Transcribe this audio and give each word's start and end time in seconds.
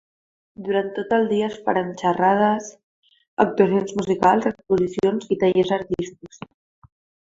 Durant 0.67 0.87
tot 0.93 1.11
el 1.17 1.27
dia 1.33 1.49
es 1.49 1.57
faran 1.67 1.91
xerrades, 1.99 2.71
actuacions 3.45 3.93
musicals, 4.01 4.49
exposicions 4.53 5.33
i 5.37 5.39
tallers 5.45 5.75
artístics. 5.83 6.41